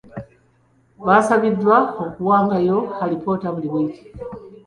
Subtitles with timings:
[1.05, 4.03] Baasabiddwa okuwangayo alipoota buli wiiki.